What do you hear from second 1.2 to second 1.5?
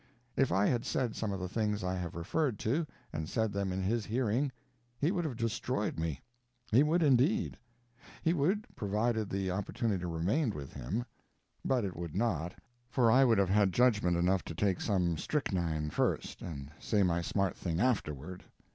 of the